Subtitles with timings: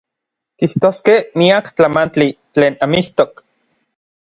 [0.61, 3.31] Kijtoskej miak tlamantli tlen amijtok.